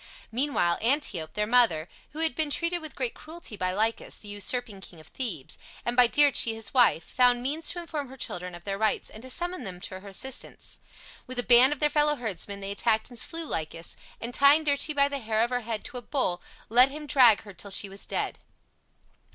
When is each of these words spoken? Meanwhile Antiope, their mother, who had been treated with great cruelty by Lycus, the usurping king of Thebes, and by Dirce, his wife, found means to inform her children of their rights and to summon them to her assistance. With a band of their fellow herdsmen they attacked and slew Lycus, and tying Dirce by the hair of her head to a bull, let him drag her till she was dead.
Meanwhile 0.31 0.79
Antiope, 0.81 1.35
their 1.35 1.45
mother, 1.45 1.87
who 2.09 2.21
had 2.21 2.33
been 2.33 2.49
treated 2.49 2.81
with 2.81 2.95
great 2.95 3.13
cruelty 3.13 3.55
by 3.55 3.71
Lycus, 3.71 4.17
the 4.17 4.29
usurping 4.29 4.81
king 4.81 4.99
of 4.99 5.09
Thebes, 5.09 5.59
and 5.85 5.95
by 5.95 6.07
Dirce, 6.07 6.45
his 6.45 6.73
wife, 6.73 7.03
found 7.03 7.43
means 7.43 7.69
to 7.69 7.77
inform 7.79 8.07
her 8.07 8.17
children 8.17 8.55
of 8.55 8.63
their 8.63 8.79
rights 8.79 9.11
and 9.11 9.21
to 9.21 9.29
summon 9.29 9.63
them 9.63 9.79
to 9.81 9.99
her 9.99 10.07
assistance. 10.07 10.79
With 11.27 11.37
a 11.37 11.43
band 11.43 11.71
of 11.71 11.77
their 11.79 11.87
fellow 11.91 12.15
herdsmen 12.15 12.61
they 12.61 12.71
attacked 12.71 13.11
and 13.11 13.19
slew 13.19 13.45
Lycus, 13.45 13.95
and 14.19 14.33
tying 14.33 14.63
Dirce 14.63 14.91
by 14.95 15.07
the 15.07 15.19
hair 15.19 15.43
of 15.43 15.51
her 15.51 15.61
head 15.61 15.83
to 15.83 15.97
a 15.99 16.01
bull, 16.01 16.41
let 16.67 16.89
him 16.89 17.05
drag 17.05 17.43
her 17.43 17.53
till 17.53 17.69
she 17.69 17.87
was 17.87 18.07
dead. 18.07 18.39